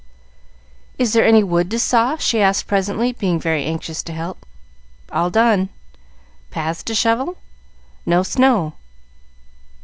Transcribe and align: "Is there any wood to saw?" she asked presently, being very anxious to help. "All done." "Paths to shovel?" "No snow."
"Is 0.97 1.13
there 1.13 1.23
any 1.27 1.43
wood 1.43 1.69
to 1.69 1.77
saw?" 1.77 2.17
she 2.17 2.41
asked 2.41 2.65
presently, 2.65 3.11
being 3.11 3.39
very 3.39 3.65
anxious 3.65 4.01
to 4.01 4.13
help. 4.13 4.47
"All 5.11 5.29
done." 5.29 5.69
"Paths 6.49 6.81
to 6.85 6.95
shovel?" 6.95 7.37
"No 8.03 8.23
snow." 8.23 8.73